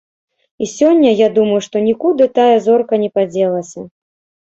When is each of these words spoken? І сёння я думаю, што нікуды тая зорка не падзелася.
І 0.65 0.69
сёння 0.77 1.11
я 1.11 1.27
думаю, 1.37 1.61
што 1.67 1.83
нікуды 1.89 2.31
тая 2.41 2.51
зорка 2.67 2.93
не 3.07 3.15
падзелася. 3.19 3.91